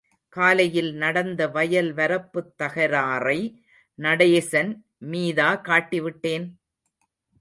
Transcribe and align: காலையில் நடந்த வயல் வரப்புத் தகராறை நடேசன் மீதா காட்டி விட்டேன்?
காலையில் 0.35 0.93
நடந்த 0.93 1.47
வயல் 1.47 1.93
வரப்புத் 1.93 2.49
தகராறை 2.59 3.37
நடேசன் 3.99 4.71
மீதா 5.05 5.61
காட்டி 5.61 6.01
விட்டேன்? 6.01 6.47